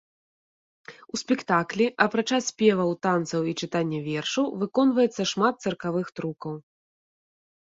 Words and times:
У 1.15 1.19
спектаклі, 1.23 1.85
апрача 2.05 2.39
спеваў, 2.47 2.89
танцаў 3.07 3.41
і 3.51 3.55
чытання 3.61 3.99
вершаў, 4.09 4.45
выконваецца 4.65 5.21
шмат 5.33 5.53
цыркавых 5.67 6.07
трукаў. 6.17 6.53